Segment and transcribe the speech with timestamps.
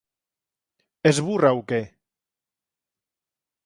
[1.11, 1.81] Es burra ou que?